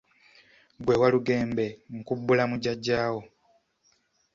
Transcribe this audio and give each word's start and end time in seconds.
Ggwe 0.79 0.93
Walugembe 1.01 1.65
nkubbula 1.99 2.43
mu 2.49 2.55
jjajja 2.61 3.01
wo. 3.13 3.21